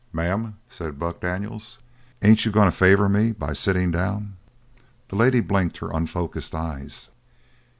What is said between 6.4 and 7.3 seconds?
eyes.